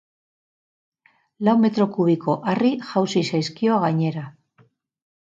Lau 1.47 1.53
metro 1.65 1.85
kubiko 1.97 2.37
harri 2.53 2.71
jausi 2.93 3.23
zaizkio 3.33 3.77
gainera. 3.85 4.25